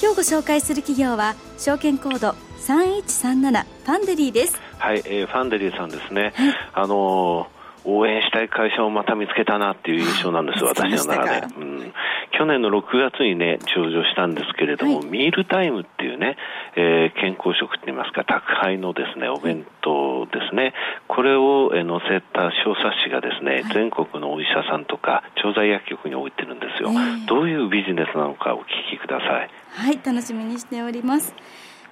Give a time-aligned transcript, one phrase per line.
[0.00, 4.60] 今日ご紹介する企業は証券コード3137ファンデリーです。
[4.78, 11.92] はい、えー、ファンデリーさんですね、はい、あのー応援したい会社をまた見つけたなっていう印象なんです、私の中で、うん。
[12.32, 16.36] 去年の6月にね、上場したんですけれども、はい、ミールタイムっていうね、
[16.76, 20.74] えー、健康食って言いますか、宅配のですね、お弁当ですね、
[21.06, 29.50] これを載せた小冊子がですね、はい、全国のお医者さんとか、調剤薬局に置いてるんですよ、えー、どういうビジネスなのかお聞きください。
[29.72, 31.34] はい、楽しみにしております。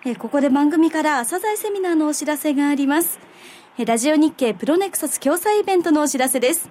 [0.05, 3.19] えー、ここで番組から朝鮮セミナーのお知らせがあります。
[3.85, 6.71] ラジオ日経プロネクサス共催イベントのお知らせです。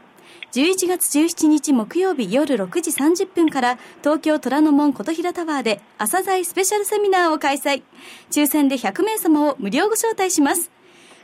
[0.53, 7.83] 11月17日木曜日夜6時30分から東京虎ノ門琴平タワーで朝鮮スペシャルセミナーを開催。
[8.31, 10.71] 抽選で100名様を無料ご招待します。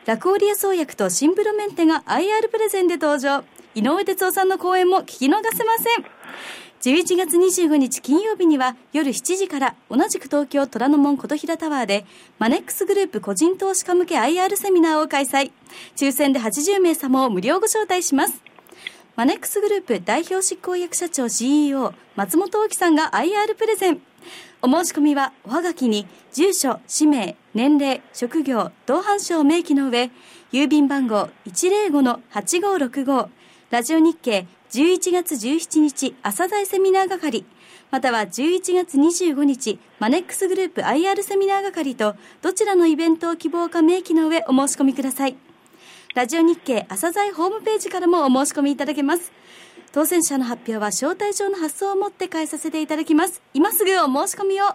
[0.05, 3.43] ラクオリア創薬とシンブロメンテが IR プレゼンで登場。
[3.73, 6.05] 井上哲夫さんの講演も聞き逃せません。
[6.81, 12.05] 11月25日金曜日には夜7時から同じく東京虎ノ門琴平タワーで
[12.39, 15.51] マネックスグループ個人投資家向け IR セミナーを開催。
[15.95, 18.41] 抽選で80名様を無料ご招待します。
[19.15, 24.01] マネックスグループ代表執行役社長 CEO 松本大樹さんが IR プレゼン。
[24.63, 30.09] お申し込みはおはがきに住所、氏名、年齢、職業、同伴証を明記の上、
[30.51, 33.29] 郵便番号105-8565
[33.69, 37.43] ラジオ日経11月17日朝大セミナー係、
[37.91, 45.35] または11月25日マネックスグループ IR セミナー係とどちらのイベントを希望か明記の上お申し込みください。
[46.15, 49.33] ラジオ日経朝鮮ホームページからもお申し込みいただけます。
[49.91, 53.41] 当選者の発表は招待状の発送をもって返させていただきます。
[53.53, 54.67] 今すぐお申し込みを。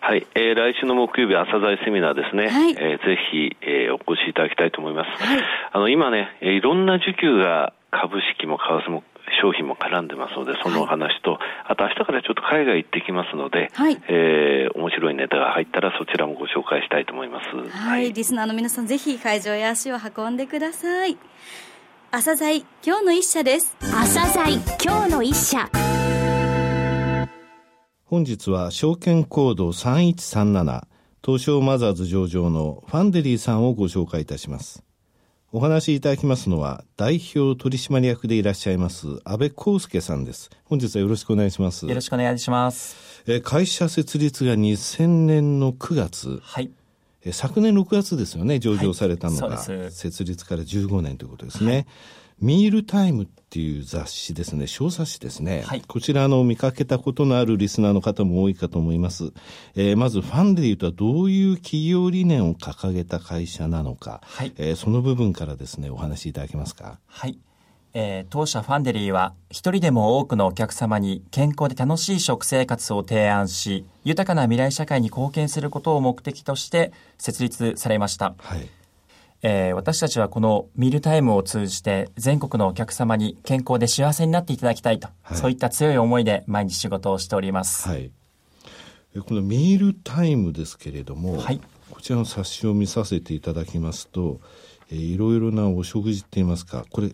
[0.00, 2.48] はい、えー、来週の木曜日朝鮮セミナーですね。
[2.48, 5.22] はい、えー、ぜひ、えー、お越しいただきたいと思います。
[5.22, 9.04] はい、あの今ね、いろんな需給が株式も為替も
[9.40, 11.40] 商品も絡んでますので、そのお話と、はい、
[11.72, 17.56] あと明日からちょっと海外行ってきますので、はい、えー、面白いネタが入ったらそちらもご紹介したいと思います。
[17.56, 21.16] はい、はい、リスナーの皆さんぜひ会場へ足を運んでください。
[22.10, 23.76] 朝鮮今日の一社です。
[23.80, 25.68] 朝鮮今日の一社。
[28.04, 30.86] 本日は証券コード3137
[31.22, 34.87] 東証マザーズ上場のファンデリーさんをご紹介いたします。
[35.50, 40.50] お話しいただきますのは、代表取締役でいらっしゃいます、安倍康介さんです。
[40.64, 41.86] 本日はよろしくお願いします。
[41.86, 43.22] よろしくお願いします。
[43.26, 46.40] え会社設立が2000年の9月。
[46.42, 46.70] はい。
[47.24, 49.56] え昨年6月ですよね、上場されたのが。
[49.56, 51.72] はい、設立から15年ということですね。
[51.72, 51.86] はい
[52.40, 55.62] ミールタイムっていう雑誌ですね、小冊子ですね。
[55.66, 59.32] はい、こちらの見かけたことのあるリスナーの方も多いかと思います。
[59.74, 66.98] えー、まずファンデで言うとどういう企業理念を掲げた会社なのか、はい、えー、その部分からですね、お話しいただけますか？
[67.06, 67.38] はい。
[67.94, 78.68] えー、当社ファンデリーは一人でも多くのお客様に健康で楽しい食生活を提案し豊かな未来社会に貢献することを目的として設立されました、はい
[79.42, 87.88] えー、私たちはこのミルタイムを通じて全国のお客様に健康で幸せになっていただきたいと、はい、そういった強い思いで毎日仕事をしております。
[87.88, 88.10] はい、
[89.24, 91.60] このミールタイムですけれども、はい、
[91.90, 94.40] こちらの冊子を見させていただきますと、
[94.90, 97.10] えー、いろいろなお食事って言いますか、これ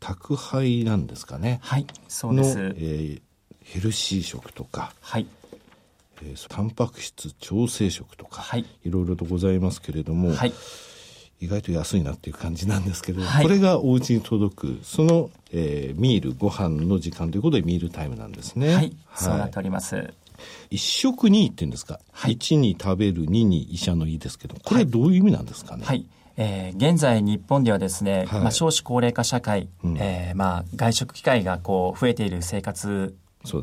[0.00, 1.58] 宅配なんですかね？
[1.62, 2.58] はい、そうです。
[2.58, 3.20] えー、
[3.64, 5.26] ヘルシー食とか、はい、
[6.22, 10.52] えー、タンパク質調整食とか、はい、いろいろとございますけれども、はい、
[11.40, 18.68] 意外と安いなっていう感じなんですけど、はい、これがお家に届くその、えー、ミールご飯の時間ということでミールタイムなんですね。
[18.68, 20.14] はい、はい、そうなっております。
[20.70, 22.00] 一食二って言うんですか？
[22.12, 25.84] はい、1に食べる、2に医者の医ですけど、これどういう意味なんですかね？
[25.84, 26.06] はい。
[26.38, 33.16] えー、現在日本ではですね、はい、まあ、少子高齢化社会、うん、えー、まあ、外食機会がこう増えている生活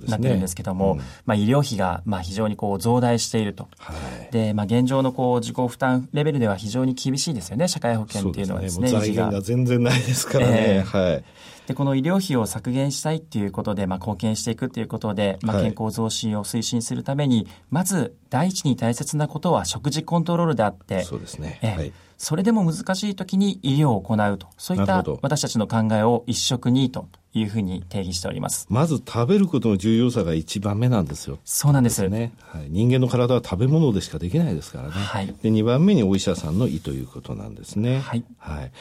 [0.07, 3.93] なってるんですけども、ねうん、まあ、医療費がまあ非常にこう増大していると、は
[4.29, 8.99] い、でまあ、現状のこう自己負担レベルでは非常に厳しいですよね、社会保険っていうのはですね、すね。
[8.99, 10.55] 財源が全然ないですからね。
[10.57, 11.23] えー、はい。
[11.67, 21.59] で、この医療費を削減したいっていうことで、まあ、貢献していくっていうことで、まあ、健康増進を推進するために、はい、まず第一に大切なことは食事コントロールであって、そうですね。
[21.61, 28.67] えー、はい、それでも難しい時に医療を行うと、そういった私たちの考えを一食にというふうに定義しております。
[28.69, 31.39] まず食べることの重要さが一番目なんですよ。
[31.43, 32.07] そうなんです。
[32.07, 32.33] ね。
[32.41, 32.67] はい。
[32.69, 34.91] 人間の体は食べ物でしかできないですからね。
[34.91, 35.27] はい。
[35.27, 37.99] で、2番目にお医者さんの胃ということなんですね。
[37.99, 38.23] はい。
[38.37, 38.71] はい。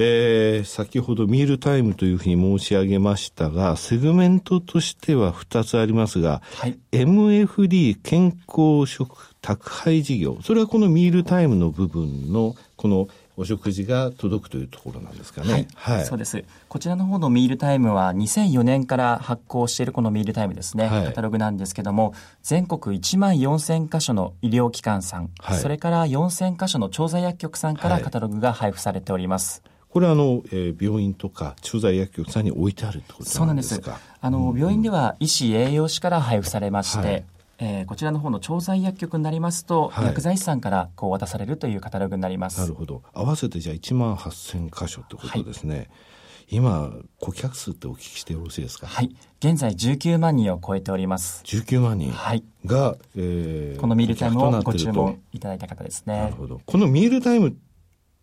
[0.00, 15.52] えー、先ほどミールタイムというふうに申し上げましたが、セグメントとしては2つありますが、はい、MFD 健康食宅配事業、それはこのミールタイムの部分のこのお食事が届くというところなんですかね。
[15.52, 15.96] はい。
[15.98, 16.42] はい、そうです。
[16.68, 29.62] こちらの方のミールタイムは2004年から発行しているこのミールタイムですね、はい、カタログなんですけども、全国1万4000箇所の医療機関さん、はい、それから4000箇所の調剤薬局さんからカタログが配布されております。
[29.88, 33.80] これはあの、えー、病院とか駐在薬局さんに置いてあるってことそうなんです。
[34.20, 37.24] あの、うん、病院では医師栄養士から配布されまして、はい、
[37.60, 42.60] えー、こちらの方の調剤薬局になりますと、はい、薬剤師さんからこう渡されるというカタログになります。
[42.60, 43.02] なるほど。
[43.12, 45.76] 合わせてじゃあ1万8000箇所ってことですね。
[45.76, 45.88] はい、
[46.50, 48.86] 今、顧客数ってお聞きしてよろしいですか？
[48.86, 49.14] はい。
[49.40, 51.42] 現在19万人を超えております。
[51.46, 52.44] 19万人はい。
[52.64, 56.16] が、えー、このミールタイムをご注文いただいた方ですね。
[56.16, 56.60] なるほど。
[56.64, 57.52] このミールタイムっ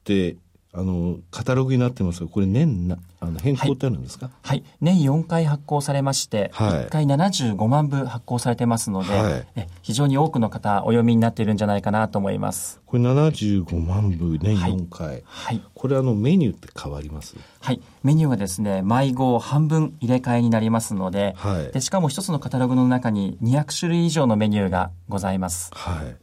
[0.05, 0.37] て、
[0.77, 4.63] あの、カタログになってますが、これ年な、あの、変更ってあるんですか、はい、はい。
[4.81, 12.81] 年4回発行されまして、はい、1回75万部発行されてますので、はい、え非常に多くの方お読みになっているんじゃないかなと思います。
[12.86, 15.07] これ75万部年4回。
[15.07, 15.24] はい。
[15.25, 17.36] はい、これあの、メニューって変わります？
[17.62, 17.81] はい。
[18.04, 25.71] メニューはですね、毎号半分入れ替えになりますので、はい、でしかも一つのカタログの中に200種類以上のメニューがございます。
[25.74, 26.18] はい。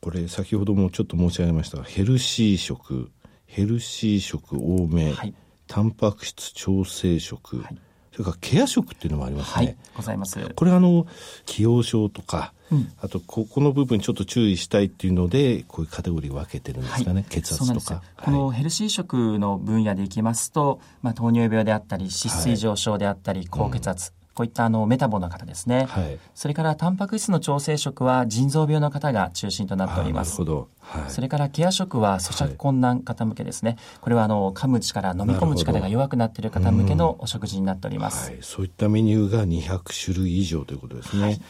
[0.00, 3.10] これ先ほどもちょっと申し上げましたがヘルシー食
[3.46, 5.34] ヘルシー食多め、はい、
[5.66, 7.78] タンパク質調整食、はい、
[8.12, 9.66] それからケア食っていうのもありますね。
[9.66, 10.38] はい、ございます。
[10.54, 11.06] これあの、
[11.46, 30.32] 既往症とか、うん、あとここの部分ちょっと注意したいっていうのでこういうカテゴリー分けてるんですかね、はい、血圧とか、このヘルシー食の分野でいきますと、まあ、糖尿病であったり脂質上昇であったり、高血圧、こういったあのメタボの方ですね、はい、それからタンパク質の調整食は腎臓病の方が中心となっております。
[30.32, 30.68] なるほど。
[30.80, 41.40] はい、それからケア食は咀嚼困難方向けですね、はい、これはあの噛む力飲み込む力が弱くなっている方向けのお食事になっております、はい、そういったメニューが200種類以上ということですね、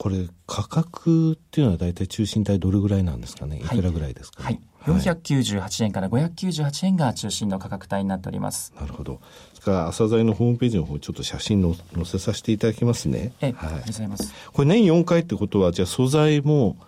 [0.00, 3.58] これ価格っていうのは大体中心体どれぐらいなんですかね？
[3.58, 8.72] いくらぐらいですかね、はい、498円から598円が中心の価格帯になっております。
[8.80, 9.20] なるほど。
[9.52, 13.32] それから朝鮮のホームページの方ちょっと写真の載せさせていただきますね。
[13.42, 14.34] え、はい、ありがとうございます。
[14.54, 16.78] これ年4回ってことはじゃあ素材も、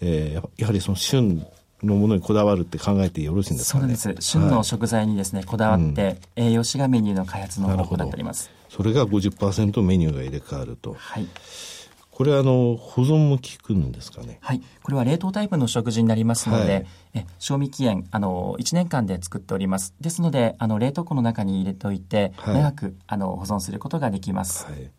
[0.00, 1.46] えー、やはりその旬
[1.82, 3.96] のものにこだわるって考えてよろしいんですかね？
[3.96, 4.30] そうです。
[4.30, 8.50] 旬の食材にですね、はい、こだわって、栄養士がメニューの開発の方法だっております。
[8.70, 10.94] それが50%メニューが入れ替わると。
[10.94, 11.26] はい。
[12.22, 14.38] これあの保存も効くんですかね？
[14.40, 14.62] はい。
[14.82, 19.94] これは冷凍タイプの食事になりますので、はい、え賞味期限あの1年間で作っております。
[20.00, 24.90] ですのであの冷凍庫の中に入れておいて、はい、長くあの保存することができます、はい。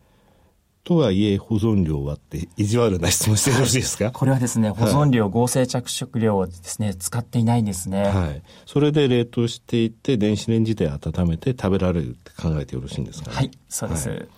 [0.84, 4.10] とはいえ保存量はって意地悪な質問してよろしいですか？
[4.12, 8.02] これはですね保存量、はい、合成着色料をですね使っていないんですね。
[8.02, 8.42] はい。
[8.66, 13.36] それで冷凍していって電子レンジで温めて食べられるって考えてよろしいんですかね？
[13.36, 14.28] はいそうです、はい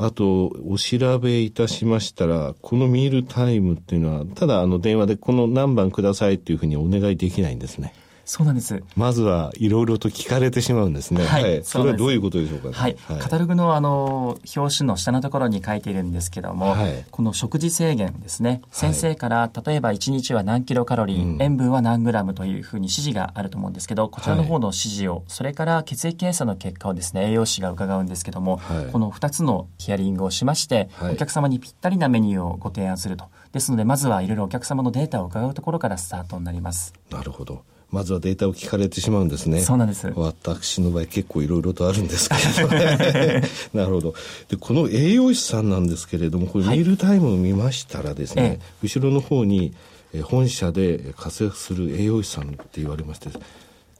[0.00, 7.92] あと、お調べいたしましたら、このミールタイムっていうのは、ただあの電話でこの何番くださいっていうふうにお願いできないんですね。
[8.28, 8.82] そうなんです。
[8.94, 11.24] まずはいろいろと聞かれてしまうんですね。
[11.24, 11.42] はい。
[11.44, 12.96] はい、それはどういうことでしょうか、ね、はい。
[13.18, 18.60] カタログのあの、表紙の下のところに書いているんですけども、はい、この食事制限ですね。
[18.70, 28.60] 先生から、例えば1日は何キロカロリー、うん、塩分は何グラムというふうに指示があると思うんですけど、こちらの方の指示を、それから血液検査の結果をですね、栄養士が伺うんですけども、
[28.92, 33.24] この2つのヒアリングをしまして、お客様にぴったりなメニューをご提案すると。
[33.52, 36.92] ですので、まずはいろいろお客様のデータを伺うところからスタートになります。
[37.10, 37.62] なるほど。
[37.90, 39.60] まずはデータを聞かれてしまうんですね。
[39.60, 40.12] そうなんです。
[40.14, 43.42] 私の場合結構いろいろとあるんですけど、ね、
[43.72, 44.14] なるほど。
[44.48, 49.74] で、この栄養士さんなんですけれども、これミールタイムを見ましたらですね、はい、後ろの方に、
[50.22, 53.30] 本社で活躍する栄養士さんって言われまして、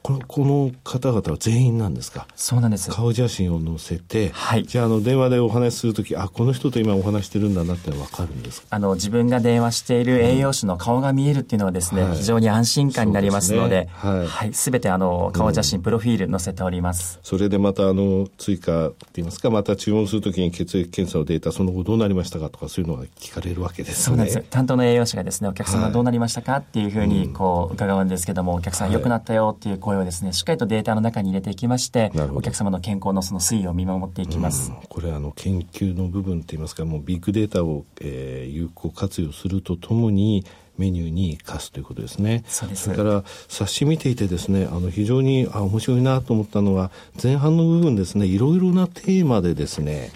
[0.02, 2.26] このこの方々は全員なんですか？
[2.34, 2.90] そうなんです。
[2.90, 17.18] 顔写真を載せて、はい、じゃああの電話でお話しするときあこの人と今お話してるんだなって分かるんですあの自分が電話している栄養士の顔が見えるっていうのはですね、うん、非常に安心感になりますので、ね、はい、はい、全てあの顔写真、うん、プロフィール載せております。
[17.22, 19.50] それでまたあの追加って言いますか？
[19.50, 24.04] また注文するときに血液検査のデータその後どうなりましたかとかそういうのが聞かれるわけですね。
[24.04, 24.42] そうなんです。
[24.48, 34.70] 担当の栄養士がですねお客様どうなりましたかっていうふうにこう伺うんですけども、お客さん良くなったよっていう声をですね、しっかりとデータの中に入れていきまして、お客様の健康のその推移を見守っていきます。
[34.88, 40.44] これあの研究の部分といいますか、もうビッグデータを、えー、有効活用するとともに、
[40.76, 42.44] メニューに生かすということですね。
[42.46, 50.12] そそれから冊子見ていてですね、あの非常にあ面白いなと思ったのは前半の部分ですね、いろいろなテーマでですね、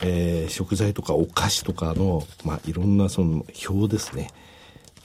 [0.00, 4.28] えー、食材とかお菓子とかのまあいろんなその表ですね。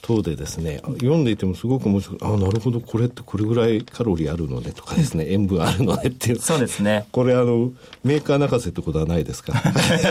[0.02, 6.40] 等でですね、読んでいてもすごく面白い、あなるほど、これってこれぐらいカロリーあるのねとかですね、 塩分あるのねっていう。
[6.40, 7.06] そうですね。
[7.12, 7.70] これあの、
[8.02, 9.52] メーカー泣かせってことはないですか？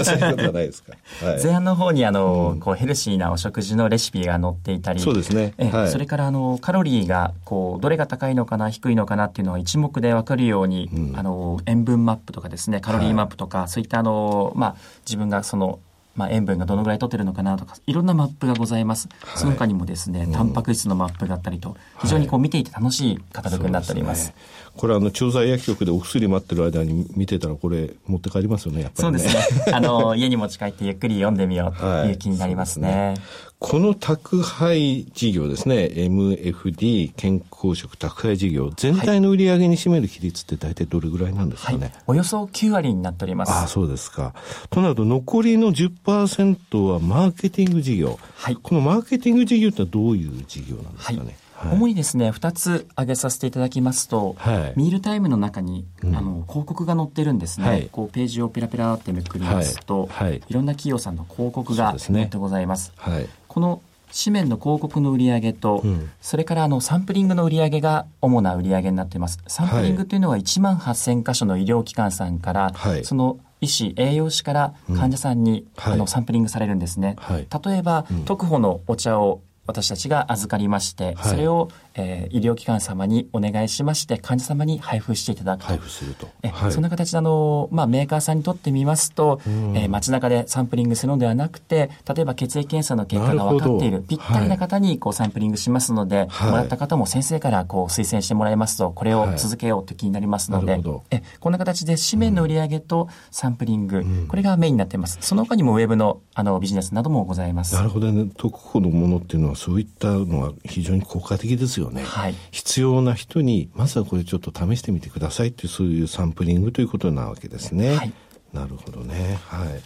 [0.03, 0.93] そういうことはないですか、
[1.25, 5.01] はい、前半の方にあの、うん、こうヘルシーなお食事のレシピが載っていたり。
[5.01, 5.53] そうですね。
[5.71, 15.79] はい、それからあの、カロリーが、こう、どれが高いのかな、低いのかなっていうのが一目でわかるように、うん、あの、塩分マップとかですね、カロリーマップとか、はい、そういったあの、まあ、自分がその、
[16.15, 24.27] まあ、塩分がどのぐらい取ってるのかなとかいろんなマップがございます、はい、その他にもですね、うん、タンパク質のマップがあったりと非常にこう見ていて楽しいカタログになっております。
[24.27, 24.35] はい。
[24.77, 29.73] これあの調剤薬局でお薬待ってる間に見てたらこれ持って帰りますよねやっぱり、ね、そうですね。
[29.73, 32.89] あの家に持ち帰ってゆっくり読んでみようという気になりますね。
[32.89, 33.15] はい。
[33.15, 33.25] すね、
[33.61, 35.87] この宅配事業ですね。
[35.93, 38.71] MFD 健康食宅配事業。
[38.75, 43.51] 全体の売り上げに占める比率って大体どれぐらいなんですかね、はい、およそ9割になっております。
[43.51, 44.33] ああそうですか。
[44.71, 51.23] となると残りの10%はマーケティング事業、はい、このマーケティング事業ってどういう事業なんですかね、は
[51.67, 51.69] い。
[51.69, 60.41] はい、主にですね2つ挙げさせていただきますと、はい、ミールタイムの中に、うん、あの広告が載ってるんですね、はい、こうページをペラペラってめくりますと、はい。
[60.47, 62.91] い、ろんな企業さんの広告が載ってございます。
[62.97, 63.81] すね、この
[64.17, 69.39] 紙面の広告の売り上げと、うん、それからあのサンプリングの売り上げが主な売り上げになっています。
[69.47, 77.17] サンプリングというのは1万8000箇所の医療機関さんから、その医師、栄養士から患者さんに、うん、あのサンプリングされるんですね。
[77.29, 85.67] 例えば、うん、特保のお茶を私たちが預かりまして、はい、それを、えー、医療機関様にお願いしまして患者様に配布していただくと。
[85.67, 105.17] 配布すると、はい、そんな形であの、まあ、メーカーさんにとってみますと、うん、えー、街中でサンプリングするのではなくて例えば血液検査の結果が分かっているぴったりな方にこうサンプリングしますので、はい、もらった方も先生からこう推薦してもらいますとこれを続けようという気になりますので、はい、えこんな形で紙面の売り上げとサンプリング、うん、これがメインになっています。
[105.21, 107.75] その他にもウェブのあのビジネスなどもございます。
[107.75, 108.29] なるほどね。
[108.37, 112.03] 特保のものっていうのはそういったのは非常に効果的ですよね。
[112.03, 117.95] はい、必要な人に、まずはこれちょっと試してみてくださいっていう、そういうサンプリングということなわけですね。
[117.95, 118.13] はい、
[118.53, 119.39] なるほどね。
[119.47, 119.81] はい。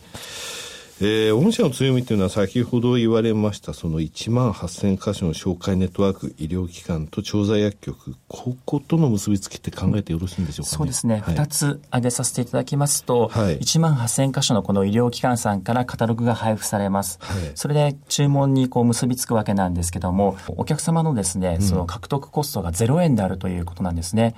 [1.01, 24.35] えー、御社の強みというのは先ほど言われましたその1万8000箇所の紹介ネットワーク医療機関と調剤薬局こことの結びつきって考えてよろしいんでしょうか、ね、そうですね、はい、2つ挙げさせていただきますと、はい、1万8000箇所のこの医療機関さんからカタログが配布されます、はい、それで注文にこう結びつくわけなんですけどもお客様のですね、その獲得コストが0円であるということなんですね、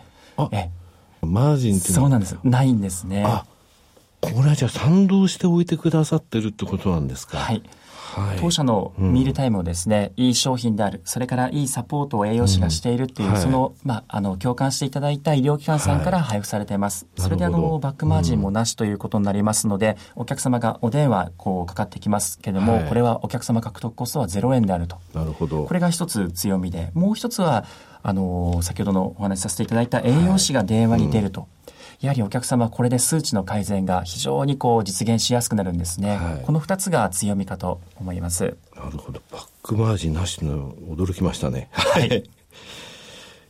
[0.52, 0.70] え
[1.22, 2.38] マージンってそうなんです。
[2.44, 3.26] ないんですね
[4.22, 7.38] これはじゃあ賛同しておいてくださってるってことなんですか？
[7.38, 7.62] はい。
[8.18, 17.06] はい、当社のミールタイムをですね、うん、いい商品である、それからいいサポートを栄養士がしているっていう、うんはい、その、まあ、あの、共感していただいた医療機関さんから配布されています。
[17.06, 24.98] はい、それであの、バックマージンもなしということになりますので、うん、お客様がお電話、こう、かかってきますけれども、これはお客様獲得コストは0円であると。
[25.14, 25.66] なるほど。
[25.66, 27.66] これが一つ強みで、もう一つは、
[28.02, 31.48] あの、先ほどのお話しさせていただいた栄養士が電話に出ると。
[32.00, 38.56] やはりお客様これで数値の改善が非常にこう実現しやすくなるんですね、はい、この2つが強みかと思います。
[38.76, 39.22] なるほど。
[39.32, 41.70] バックマージンなしの驚きましたね。
[41.72, 42.24] はい。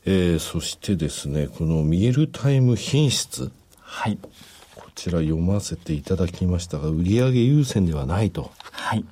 [0.06, 3.52] えー、そしてですねこのミールタイム品質。
[3.82, 4.18] はい。
[4.76, 8.52] こちら読ませていただきましたが売上優先ではないと。
[8.72, 9.04] はい。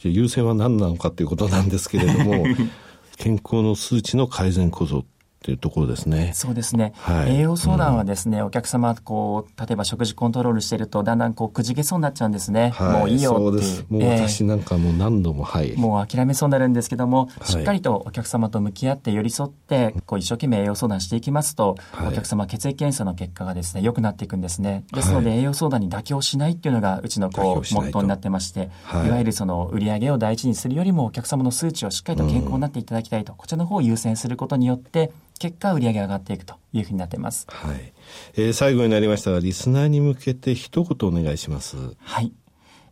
[0.00, 2.44] じゃ優先は何なのかということなんですけれども
[3.16, 5.04] 健康の数値の改善こそ
[5.42, 6.30] っていうところですね。
[6.34, 6.92] そうですね。
[6.98, 12.70] はい、栄養相談はですね、うん、お客様、こう、例えば食事コントロールしてると、だんだんこう、くじけそうになっちゃうんですね。
[12.76, 13.86] はい、もういいよっていう。
[13.88, 15.76] もう私なんかもう何度も、はい。
[15.76, 24.84] もう諦めそうになるんですけども、しっかりとお客様と向き合って寄り添って、こう、一生懸命栄養相談していきますと、はい、お客様血液検査の結果がですね、良くなっていくんですね。
[24.92, 28.70] ですので、栄養相談に妥協しないっていうのが、うちのこう、モットーになってまして、
[29.04, 35.10] い、わゆるその、売上を第一にするよりも、お客様の数値をしっかりと健康になっていただきたいと、うん、こちらの方を優先することによって、
[35.42, 37.46] 結果売上上がっていくというふうになっています。
[37.48, 37.92] はい。
[38.34, 41.76] えー、最後になりましたが、リスナーに向けて一言お願いします。
[41.98, 42.32] はい。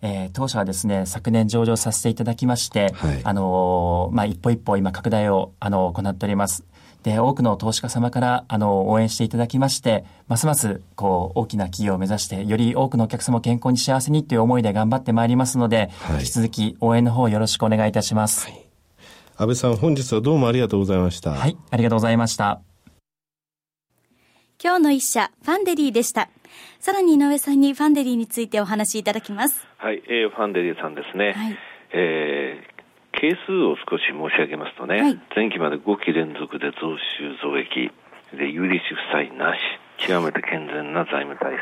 [0.03, 6.65] えー、当社はですね、昨年上場させていただきまして、はい、あのー、まあ、一歩一歩今拡大を、あのー、行っております。
[7.05, 18.47] で、多くの投資家様から、あの、応援していただきまして、ますます、こう、大きな企業を目指して、より多くのお客様を健康に幸せにという思いで頑張ってまいりますので、はい、引き続き応援の方よろしくお願いいたします。
[18.47, 18.70] はい
[19.41, 21.31] 安倍さん、本日はどうもありがとうございました。
[21.31, 22.61] はい、ありがとうございました。
[24.63, 26.29] 今日の一社、ファンデリーでした。
[26.79, 29.67] さらに井上さんにファンデリーについてお話しいただきます。
[29.79, 31.33] はい、えー、ファンデリーさんですね。
[31.33, 31.59] はい、
[31.95, 37.91] えー、係数を少し申し上げますとね、はい、前期まで5期連続で増収増益、
[38.37, 39.61] で、有利子負債なし、
[40.07, 41.59] 極めて健全な財務体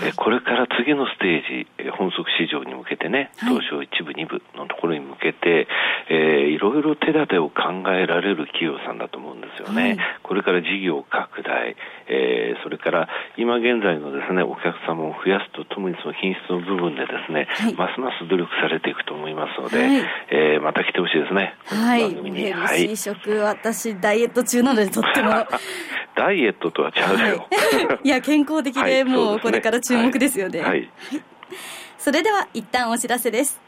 [0.00, 5.68] 質、えこれから次のステージ、え本則市場に向けてね、東証一部、二部のところに向けて、
[6.08, 9.82] えー、いろいろ手立てを考えられる企業さんだと思うんですよね。
[9.82, 11.76] はい、これから事業拡大、
[12.08, 21.54] えー、それから今現在のですね、お客様を増やすとともにその品質の部分でですね、はい、ますます努力されていくと思いますので、はい、えー、また来てほしいですね。
[21.66, 22.08] はい。
[22.32, 25.30] ヘルシー食、私、ダイエット中なのでとっても。
[26.16, 27.46] ダイエットとはちゃうよ。
[28.02, 30.62] いや、健康的で、もうこれから注目ですよね。
[30.62, 30.90] はい。
[31.96, 33.67] それでは、一旦お知らせです。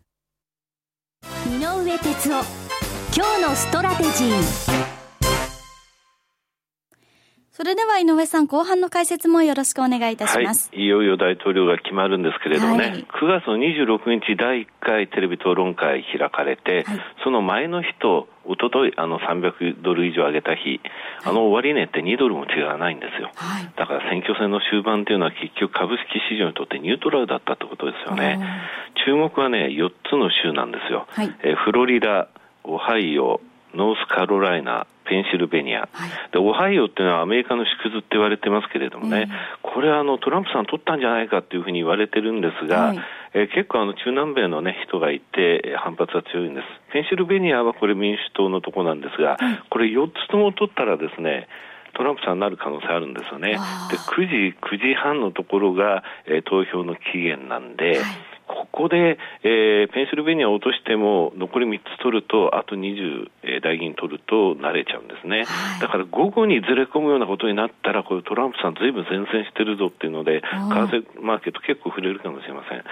[1.51, 2.45] 井上哲夫。
[3.13, 4.90] 今日のストラテジー。
[7.53, 10.69] それでは井上さん、後半の解説もよろしくお願いいたします。
[10.71, 20.79] はい、いよいよ大統領が決まるんですけれどもね、はい、9月の26日、第1回テレビ討論会開かれて、はい、その前の日と、おととい、あの、300ドル以上上げた日、
[21.25, 23.29] あの終値って2ドルも違わないんですよ。
[23.35, 28.39] はい、だから選挙戦の終盤というのは結局株式市場にとってニュートラルだったってことですよね。
[29.05, 31.05] 注目はね、4つの州なんですよ。
[31.09, 32.29] はい、えフロリダ、
[32.63, 33.41] オハイオ、
[33.75, 39.29] ノースカロライナ、ペンシルベニア、はい、でオハイオっていうのはアメリカの縮図って言われてますけれどもね、
[39.61, 42.99] これはあのトランプさん取ったんじゃないかっていうふうに言われてるんですが、はい、
[43.33, 46.65] えー、結構あの中南米の、ね、人がいて反発は強いんです。
[46.93, 49.37] ペンシルベニアはこれ民主党のとこなんですが、
[49.69, 51.47] これ4つとも取ったらですね、
[51.93, 53.51] トランプさんになる可能性あるんですよね。
[53.51, 57.97] で、9時、9時半のところが、えー、投票の期限なんで、はい
[58.51, 72.83] ここで、えー、ペンシルベニアを落としても残り3つ取るとあと20、えー、大議員取ると慣れちゃうんですね、はい、だから午後にずれ込むようなことになったらこれトランプさんずいぶん前線してるぞっていうので為替マーケット結構触れるかもしれません。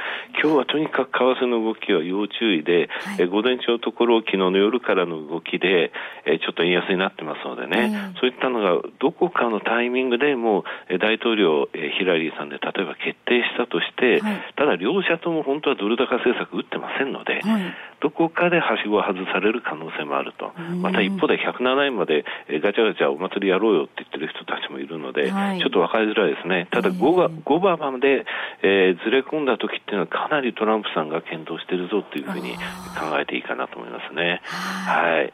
[0.41, 5.91] 今日はとにかく為替の動きは要注意で、はい、えー、午前中のところ昨日の夜からの動きで、
[6.25, 22.23] えー、ちょっと円安になってますのでね、そういったのがどこかのタイミングでもう大統領、えー、ヒラリーさんで例えば決定したとして、はい、ただ両者とも本当はドル高政策打ってませんので、はい、どこかではしごを外される可能性もあると、また一方で107円まで
[22.61, 28.25] ガチャガチャお祭りやろうよって言ってる人たちもいるので、はい、ちょっと分かりづらいですね、ただ 5, が5番まで、
[28.61, 32.55] えー、ずれ込んだ時っていうのは、かなりトランプさんが検討してるぞっていうふうに
[32.93, 34.41] 考えていいかなと思いますね。
[34.45, 35.33] はい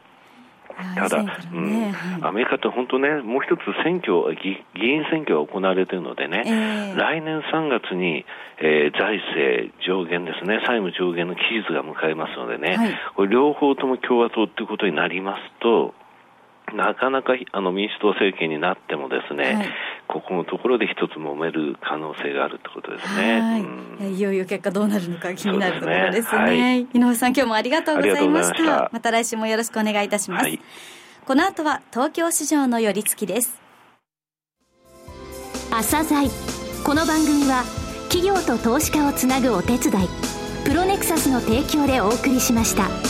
[0.96, 8.26] ただ、ね、うん、アメリカって本当ね、もう一つ選挙議、議員選挙が行われているのでね、えー、来年3月に、
[8.58, 15.94] えー、財政上限ですね、債務上限の期日が迎えますのでね、はい、これ両方とも共和党っていうことになりますと、
[16.74, 19.66] なかなかあの民主党政権になってもですね、はい、
[20.08, 23.64] ここのところで一つ揉める可能性があるってことですね。
[24.00, 26.22] うん、いよいよ結果どうなるのか気になるところですね。
[26.22, 28.62] すねはい、井上さん今日もありがとうございました。
[28.64, 30.42] ままた来週もよろしくお願いいたします。
[30.44, 30.60] はい、
[31.24, 33.60] この後は東京市場の寄り付きです。
[35.70, 36.28] 朝鮮
[36.84, 37.64] この番組は
[38.08, 40.08] 企業と投資家をつなぐお手伝い
[40.64, 43.05] プロネクサスの提供でお送りしました。